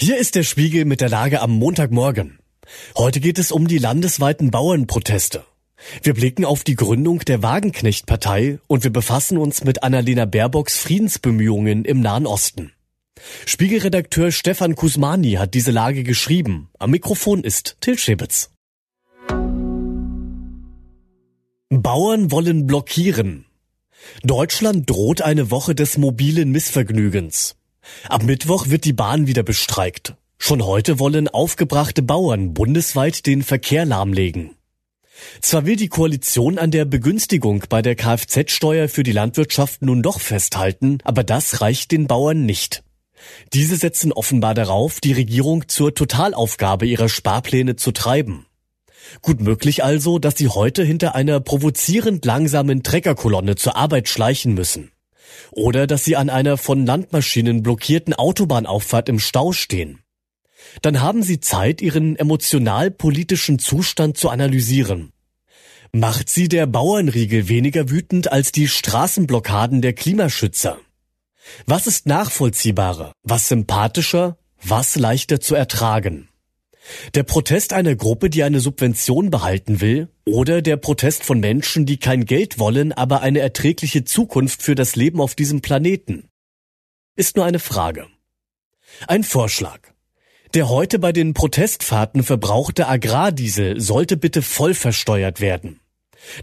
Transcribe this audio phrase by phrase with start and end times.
[0.00, 2.38] Hier ist der Spiegel mit der Lage am Montagmorgen.
[2.96, 5.44] Heute geht es um die landesweiten Bauernproteste.
[6.04, 11.84] Wir blicken auf die Gründung der Wagenknecht-Partei und wir befassen uns mit Annalena Baerbocks Friedensbemühungen
[11.84, 12.72] im Nahen Osten.
[13.44, 16.70] Spiegelredakteur Stefan Kusmani hat diese Lage geschrieben.
[16.78, 18.50] Am Mikrofon ist Till Schäbitz.
[21.70, 23.46] Bauern wollen blockieren.
[24.22, 27.57] Deutschland droht eine Woche des mobilen Missvergnügens.
[28.08, 30.14] Ab Mittwoch wird die Bahn wieder bestreikt.
[30.38, 34.54] Schon heute wollen aufgebrachte Bauern bundesweit den Verkehr lahmlegen.
[35.40, 40.20] Zwar will die Koalition an der Begünstigung bei der Kfz-Steuer für die Landwirtschaft nun doch
[40.20, 42.84] festhalten, aber das reicht den Bauern nicht.
[43.52, 48.46] Diese setzen offenbar darauf, die Regierung zur Totalaufgabe ihrer Sparpläne zu treiben.
[49.22, 54.92] Gut möglich also, dass sie heute hinter einer provozierend langsamen Treckerkolonne zur Arbeit schleichen müssen.
[55.50, 60.00] Oder dass sie an einer von Landmaschinen blockierten Autobahnauffahrt im Stau stehen.
[60.82, 65.12] Dann haben sie Zeit, ihren emotional-politischen Zustand zu analysieren.
[65.92, 70.78] Macht sie der Bauernriegel weniger wütend als die Straßenblockaden der Klimaschützer?
[71.66, 76.28] Was ist nachvollziehbarer, was sympathischer, was leichter zu ertragen?
[77.14, 81.98] Der Protest einer Gruppe, die eine Subvention behalten will, oder der Protest von Menschen, die
[81.98, 86.28] kein Geld wollen, aber eine erträgliche Zukunft für das Leben auf diesem Planeten?
[87.16, 88.06] Ist nur eine Frage.
[89.06, 89.80] Ein Vorschlag.
[90.54, 95.80] Der heute bei den Protestfahrten verbrauchte Agrardiesel sollte bitte voll versteuert werden.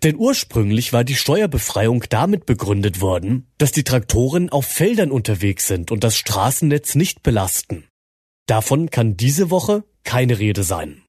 [0.04, 5.92] Denn ursprünglich war die Steuerbefreiung damit begründet worden, dass die Traktoren auf Feldern unterwegs sind
[5.92, 7.88] und das Straßennetz nicht belasten.
[8.46, 11.02] Davon kann diese Woche keine Rede sein.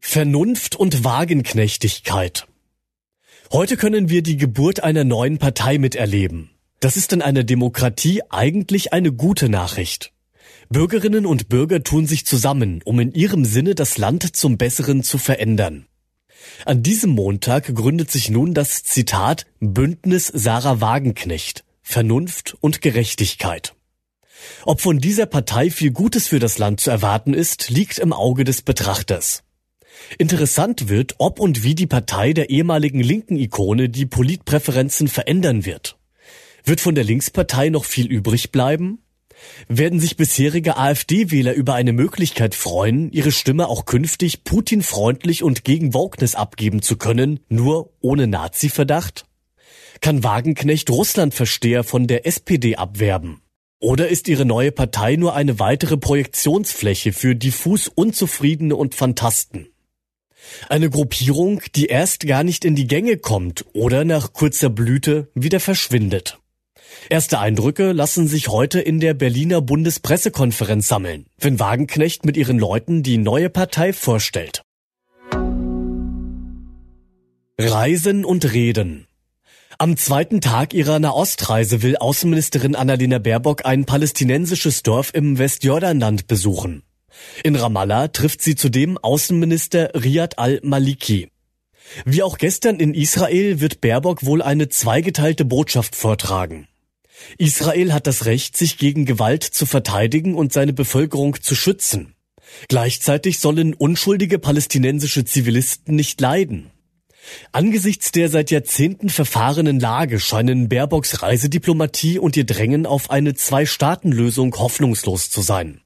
[0.00, 2.48] Vernunft und Wagenknechtigkeit.
[3.52, 6.50] Heute können wir die Geburt einer neuen Partei miterleben.
[6.80, 10.12] Das ist in einer Demokratie eigentlich eine gute Nachricht.
[10.68, 15.18] Bürgerinnen und Bürger tun sich zusammen, um in ihrem Sinne das Land zum Besseren zu
[15.18, 15.86] verändern.
[16.64, 23.74] An diesem Montag gründet sich nun das Zitat Bündnis Sarah Wagenknecht Vernunft und Gerechtigkeit.
[24.64, 28.44] Ob von dieser Partei viel Gutes für das Land zu erwarten ist, liegt im Auge
[28.44, 29.42] des Betrachters.
[30.18, 35.98] Interessant wird, ob und wie die Partei der ehemaligen linken Ikone die Politpräferenzen verändern wird.
[36.64, 38.98] Wird von der Linkspartei noch viel übrig bleiben?
[39.68, 45.94] Werden sich bisherige AfD-Wähler über eine Möglichkeit freuen, ihre Stimme auch künftig Putin-freundlich und gegen
[45.94, 49.24] Wokeness abgeben zu können, nur ohne Nazi-Verdacht?
[50.00, 53.39] Kann Wagenknecht Russlandversteher von der SPD abwerben?
[53.80, 59.68] Oder ist ihre neue Partei nur eine weitere Projektionsfläche für diffus Unzufriedene und Fantasten?
[60.68, 65.60] Eine Gruppierung, die erst gar nicht in die Gänge kommt oder nach kurzer Blüte wieder
[65.60, 66.38] verschwindet.
[67.08, 73.02] Erste Eindrücke lassen sich heute in der Berliner Bundespressekonferenz sammeln, wenn Wagenknecht mit ihren Leuten
[73.02, 74.62] die neue Partei vorstellt.
[77.58, 79.06] Reisen und Reden.
[79.80, 86.82] Am zweiten Tag ihrer Nahostreise will Außenministerin Annalena Baerbock ein palästinensisches Dorf im Westjordanland besuchen.
[87.44, 91.30] In Ramallah trifft sie zudem Außenminister Riyad al-Maliki.
[92.04, 96.68] Wie auch gestern in Israel wird Baerbock wohl eine zweigeteilte Botschaft vortragen.
[97.38, 102.14] Israel hat das Recht, sich gegen Gewalt zu verteidigen und seine Bevölkerung zu schützen.
[102.68, 106.70] Gleichzeitig sollen unschuldige palästinensische Zivilisten nicht leiden.
[107.52, 114.54] Angesichts der seit Jahrzehnten verfahrenen Lage scheinen Baerbocks Reisediplomatie und ihr Drängen auf eine Zwei-Staaten-Lösung
[114.56, 115.80] hoffnungslos zu sein.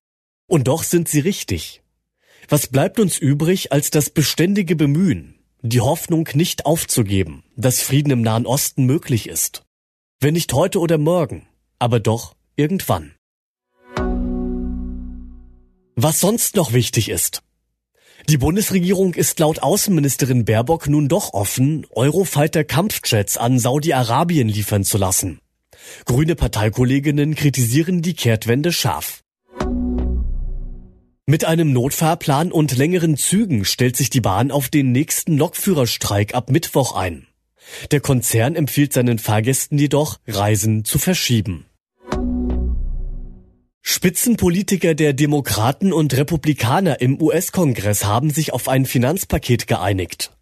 [0.46, 1.82] Und doch sind sie richtig.
[2.48, 8.22] Was bleibt uns übrig als das beständige Bemühen, die Hoffnung nicht aufzugeben, dass Frieden im
[8.22, 9.64] Nahen Osten möglich ist?
[10.20, 11.46] Wenn nicht heute oder morgen,
[11.78, 13.14] aber doch irgendwann.
[15.96, 17.42] Was sonst noch wichtig ist.
[18.28, 24.96] Die Bundesregierung ist laut Außenministerin Baerbock nun doch offen, Eurofighter Kampfjets an Saudi-Arabien liefern zu
[24.96, 25.40] lassen.
[26.06, 29.22] Grüne Parteikolleginnen kritisieren die Kehrtwende scharf.
[31.26, 36.50] Mit einem Notfahrplan und längeren Zügen stellt sich die Bahn auf den nächsten Lokführerstreik ab
[36.50, 37.26] Mittwoch ein.
[37.90, 41.66] Der Konzern empfiehlt seinen Fahrgästen jedoch, Reisen zu verschieben.
[43.86, 50.32] Spitzenpolitiker der Demokraten und Republikaner im US-Kongress haben sich auf ein Finanzpaket geeinigt.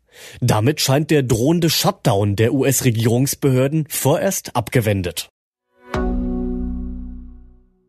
[0.41, 5.29] Damit scheint der drohende Shutdown der US-Regierungsbehörden vorerst abgewendet.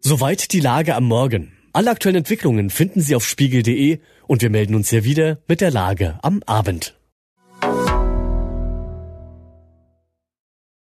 [0.01, 1.53] Soweit die Lage am Morgen.
[1.71, 5.69] Alle aktuellen Entwicklungen finden Sie auf spiegel.de und wir melden uns hier wieder mit der
[5.69, 6.95] Lage am Abend.